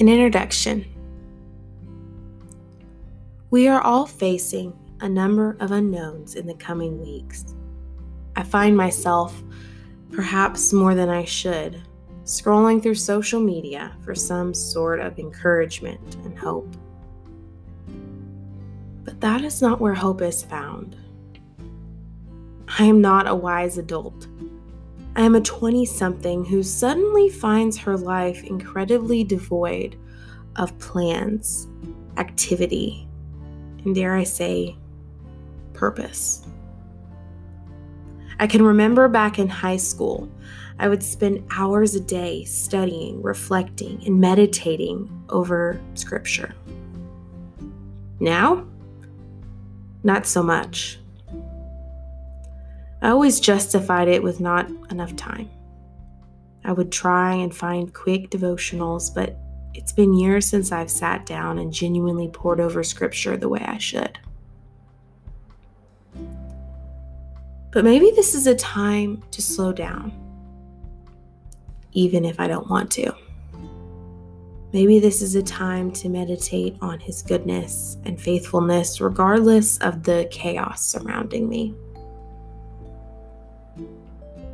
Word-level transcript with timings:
An 0.00 0.08
introduction. 0.08 0.86
We 3.50 3.68
are 3.68 3.82
all 3.82 4.06
facing 4.06 4.74
a 5.00 5.08
number 5.10 5.58
of 5.60 5.72
unknowns 5.72 6.36
in 6.36 6.46
the 6.46 6.54
coming 6.54 6.98
weeks. 7.02 7.54
I 8.34 8.42
find 8.42 8.74
myself, 8.74 9.42
perhaps 10.10 10.72
more 10.72 10.94
than 10.94 11.10
I 11.10 11.26
should, 11.26 11.82
scrolling 12.24 12.82
through 12.82 12.94
social 12.94 13.40
media 13.40 13.94
for 14.02 14.14
some 14.14 14.54
sort 14.54 15.00
of 15.00 15.18
encouragement 15.18 16.16
and 16.24 16.38
hope. 16.38 16.74
But 19.04 19.20
that 19.20 19.42
is 19.42 19.60
not 19.60 19.82
where 19.82 19.92
hope 19.92 20.22
is 20.22 20.42
found. 20.42 20.96
I 22.78 22.84
am 22.84 23.02
not 23.02 23.28
a 23.28 23.34
wise 23.34 23.76
adult. 23.76 24.28
I 25.16 25.22
am 25.22 25.34
a 25.34 25.40
20 25.40 25.84
something 25.86 26.44
who 26.44 26.62
suddenly 26.62 27.28
finds 27.28 27.76
her 27.78 27.96
life 27.96 28.44
incredibly 28.44 29.24
devoid 29.24 29.96
of 30.56 30.78
plans, 30.78 31.66
activity, 32.16 33.08
and 33.84 33.94
dare 33.94 34.14
I 34.14 34.24
say, 34.24 34.76
purpose. 35.72 36.46
I 38.38 38.46
can 38.46 38.62
remember 38.62 39.08
back 39.08 39.38
in 39.38 39.48
high 39.48 39.76
school, 39.76 40.28
I 40.78 40.88
would 40.88 41.02
spend 41.02 41.44
hours 41.50 41.94
a 41.94 42.00
day 42.00 42.44
studying, 42.44 43.20
reflecting, 43.20 44.02
and 44.06 44.18
meditating 44.20 45.10
over 45.28 45.78
scripture. 45.94 46.54
Now, 48.18 48.64
not 50.02 50.26
so 50.26 50.42
much. 50.42 50.99
I 53.02 53.10
always 53.10 53.40
justified 53.40 54.08
it 54.08 54.22
with 54.22 54.40
not 54.40 54.70
enough 54.90 55.16
time. 55.16 55.48
I 56.64 56.72
would 56.72 56.92
try 56.92 57.32
and 57.32 57.54
find 57.54 57.92
quick 57.94 58.30
devotionals, 58.30 59.14
but 59.14 59.38
it's 59.72 59.92
been 59.92 60.12
years 60.12 60.46
since 60.46 60.72
I've 60.72 60.90
sat 60.90 61.24
down 61.24 61.58
and 61.58 61.72
genuinely 61.72 62.28
pored 62.28 62.60
over 62.60 62.82
scripture 62.82 63.36
the 63.36 63.48
way 63.48 63.60
I 63.60 63.78
should. 63.78 64.18
But 67.72 67.84
maybe 67.84 68.10
this 68.14 68.34
is 68.34 68.46
a 68.46 68.54
time 68.54 69.22
to 69.30 69.40
slow 69.40 69.72
down, 69.72 70.12
even 71.92 72.24
if 72.24 72.40
I 72.40 72.48
don't 72.48 72.68
want 72.68 72.90
to. 72.92 73.14
Maybe 74.72 74.98
this 74.98 75.22
is 75.22 75.34
a 75.34 75.42
time 75.42 75.90
to 75.92 76.08
meditate 76.08 76.76
on 76.80 77.00
His 77.00 77.22
goodness 77.22 77.96
and 78.04 78.20
faithfulness, 78.20 79.00
regardless 79.00 79.78
of 79.78 80.02
the 80.02 80.28
chaos 80.30 80.84
surrounding 80.84 81.48
me. 81.48 81.74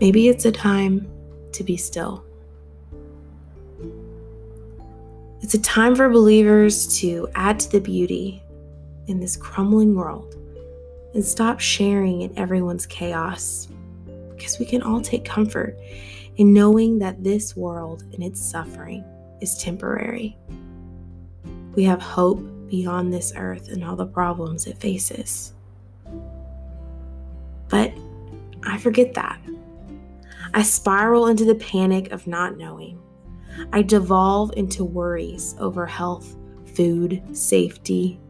Maybe 0.00 0.28
it's 0.28 0.46
a 0.46 0.52
time 0.52 1.06
to 1.52 1.62
be 1.62 1.76
still. 1.76 2.24
It's 5.42 5.54
a 5.54 5.60
time 5.60 5.94
for 5.94 6.08
believers 6.08 6.98
to 7.00 7.28
add 7.34 7.60
to 7.60 7.70
the 7.70 7.80
beauty 7.80 8.42
in 9.08 9.20
this 9.20 9.36
crumbling 9.36 9.94
world 9.94 10.36
and 11.12 11.24
stop 11.24 11.60
sharing 11.60 12.22
in 12.22 12.38
everyone's 12.38 12.86
chaos 12.86 13.68
because 14.34 14.58
we 14.58 14.64
can 14.64 14.82
all 14.82 15.02
take 15.02 15.24
comfort 15.24 15.78
in 16.36 16.54
knowing 16.54 16.98
that 17.00 17.22
this 17.22 17.54
world 17.54 18.04
and 18.14 18.22
its 18.22 18.40
suffering 18.40 19.04
is 19.42 19.58
temporary. 19.58 20.36
We 21.74 21.84
have 21.84 22.00
hope 22.00 22.40
beyond 22.68 23.12
this 23.12 23.32
earth 23.36 23.68
and 23.68 23.84
all 23.84 23.96
the 23.96 24.06
problems 24.06 24.66
it 24.66 24.78
faces. 24.78 25.52
But 27.68 27.92
I 28.62 28.78
forget 28.78 29.14
that. 29.14 29.40
I 30.52 30.62
spiral 30.62 31.28
into 31.28 31.44
the 31.44 31.54
panic 31.54 32.10
of 32.12 32.26
not 32.26 32.56
knowing. 32.56 33.00
I 33.72 33.82
devolve 33.82 34.52
into 34.56 34.84
worries 34.84 35.54
over 35.58 35.86
health, 35.86 36.36
food, 36.74 37.22
safety, 37.36 38.20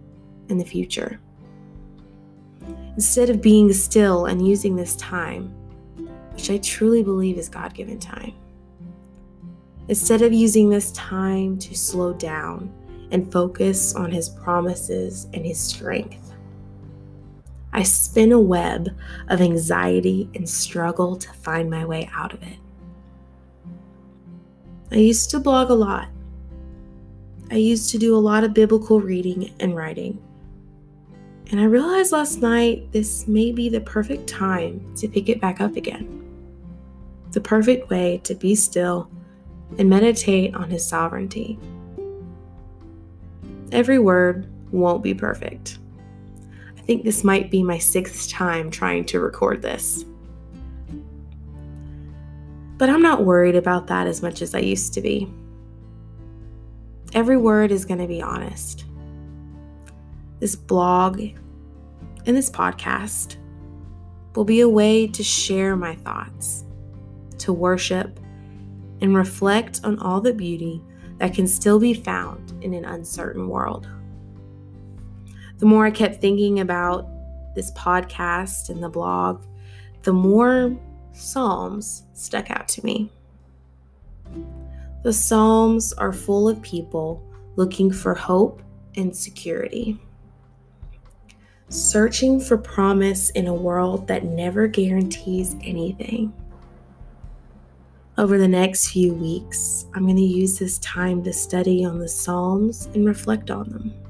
and 0.49 0.61
the 0.61 0.65
future. 0.65 1.21
Instead 2.95 3.31
of 3.31 3.41
being 3.41 3.73
still 3.73 4.27
and 4.27 4.47
using 4.47 4.77
this 4.77 4.97
time, 4.97 5.49
which 6.33 6.51
I 6.51 6.59
truly 6.59 7.03
believe 7.03 7.39
is 7.39 7.49
God 7.49 7.73
given 7.75 7.99
time, 7.99 8.35
instead 9.89 10.23
of 10.23 10.33
using 10.33 10.69
this 10.69 10.93
time 10.93 11.59
to 11.59 11.75
slow 11.75 12.13
down 12.13 12.73
and 13.11 13.33
focus 13.33 13.95
on 13.95 14.11
His 14.11 14.29
promises 14.29 15.27
and 15.33 15.45
His 15.45 15.59
strength, 15.59 16.30
I 17.73 17.83
spin 17.85 18.33
a 18.33 18.41
web 18.41 18.89
of 19.29 19.41
anxiety 19.41 20.29
and 20.35 20.49
struggle 20.49 21.17
to 21.17 21.33
find 21.33 21.71
my 21.71 21.85
way 21.85 22.11
out 22.13 22.33
of 22.33 22.43
it. 22.43 22.57
I 24.91 24.97
used 24.97 25.31
to 25.31 25.39
blog 25.39 25.71
a 25.71 25.75
lot. 25.75 26.09
I 27.51 27.57
used 27.57 27.91
to 27.91 27.99
do 27.99 28.17
a 28.17 28.19
lot 28.19 28.43
of 28.43 28.55
biblical 28.55 29.01
reading 29.01 29.53
and 29.61 29.77
writing. 29.77 30.21
And 31.51 31.61
I 31.61 31.65
realized 31.65 32.13
last 32.13 32.41
night 32.41 32.91
this 32.93 33.27
may 33.27 33.53
be 33.53 33.69
the 33.69 33.81
perfect 33.81 34.29
time 34.29 34.95
to 34.97 35.09
pick 35.09 35.29
it 35.29 35.41
back 35.41 35.61
up 35.61 35.77
again. 35.77 36.17
The 37.33 37.41
perfect 37.41 37.91
way 37.91 38.21
to 38.25 38.35
be 38.35 38.55
still 38.55 39.11
and 39.79 39.89
meditate 39.89 40.55
on 40.55 40.71
His 40.71 40.85
sovereignty. 40.85 41.59
Every 43.73 44.01
word 44.01 44.49
won't 44.73 45.03
be 45.03 45.15
perfect. 45.15 45.79
Think 46.91 47.05
this 47.05 47.23
might 47.23 47.53
be 47.53 47.63
my 47.63 47.79
sixth 47.79 48.29
time 48.29 48.69
trying 48.69 49.05
to 49.05 49.21
record 49.21 49.63
this. 49.63 50.05
But 52.79 52.91
I'm 52.91 53.01
not 53.01 53.25
worried 53.25 53.55
about 53.55 53.87
that 53.87 54.09
as 54.09 54.23
much 54.23 54.43
as 54.43 54.57
I 54.57 54.59
used 54.59 54.93
to 54.95 55.01
be. 55.01 55.33
Every 57.13 57.37
word 57.37 57.71
is 57.71 57.85
going 57.85 58.01
to 58.01 58.09
be 58.09 58.21
honest 58.21 58.87
this 60.41 60.57
blog 60.57 61.21
and 62.27 62.37
this 62.37 62.51
podcast 62.51 63.37
will 64.35 64.45
be 64.45 64.59
a 64.59 64.69
way 64.69 65.07
to 65.07 65.23
share 65.23 65.77
my 65.77 65.95
thoughts, 65.95 66.65
to 67.39 67.53
worship, 67.53 68.19
and 69.01 69.15
reflect 69.15 69.81
on 69.85 69.97
all 70.01 70.21
the 70.21 70.35
beauty 70.35 70.83
that 71.19 71.35
can 71.35 71.47
still 71.47 71.79
be 71.79 71.95
found 71.95 72.53
in 72.65 72.75
an 72.75 72.85
uncertain 72.85 73.49
world. 73.49 73.89
The 75.61 75.67
more 75.67 75.87
I 75.87 75.91
kept 75.91 76.21
thinking 76.21 76.61
about 76.61 77.09
this 77.55 77.71
podcast 77.73 78.69
and 78.69 78.83
the 78.83 78.89
blog, 78.89 79.45
the 80.03 80.13
more 80.13 80.77
Psalms 81.13 82.05
stuck 82.13 82.51
out 82.51 82.67
to 82.69 82.85
me. 82.85 83.11
The 85.03 85.13
Psalms 85.13 85.93
are 85.95 86.13
full 86.13 86.49
of 86.49 86.61
people 86.63 87.23
looking 87.57 87.91
for 87.91 88.15
hope 88.15 88.63
and 88.97 89.15
security 89.15 89.99
searching 91.71 92.41
for 92.41 92.59
promise 92.59 93.31
in 93.31 93.47
a 93.47 93.55
world 93.55 94.09
that 94.09 94.25
never 94.25 94.67
guarantees 94.67 95.55
anything. 95.63 96.33
Over 98.19 98.39
the 98.39 98.49
next 98.49 98.89
few 98.89 99.15
weeks, 99.15 99.87
I'm 99.95 100.03
going 100.03 100.17
to 100.17 100.23
use 100.23 100.59
this 100.59 100.79
time 100.81 101.23
to 101.25 101.33
study 101.33 101.85
on 101.85 102.01
the 102.01 102.09
Psalms 102.09 102.87
and 102.87 103.07
reflect 103.07 103.51
on 103.51 103.71
them. 103.71 104.10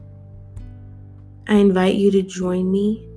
I 1.46 1.54
invite 1.54 1.96
you 1.96 2.10
to 2.12 2.22
join 2.22 2.70
me, 2.70 3.08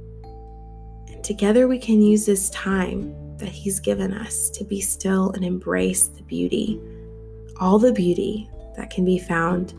and 1.07 1.23
together 1.23 1.67
we 1.67 1.77
can 1.77 2.01
use 2.01 2.25
this 2.25 2.49
time 2.49 3.37
that 3.37 3.49
He's 3.49 3.79
given 3.79 4.13
us 4.13 4.49
to 4.51 4.63
be 4.63 4.81
still 4.81 5.31
and 5.31 5.43
embrace 5.43 6.07
the 6.07 6.23
beauty, 6.23 6.81
all 7.59 7.77
the 7.79 7.93
beauty 7.93 8.49
that 8.75 8.89
can 8.89 9.05
be 9.05 9.19
found 9.19 9.73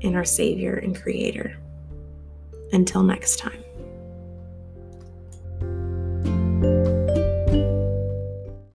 in 0.00 0.14
our 0.14 0.24
Savior 0.24 0.76
and 0.76 1.00
Creator. 1.00 1.56
Until 2.72 3.02
next 3.02 3.38
time. 3.38 3.62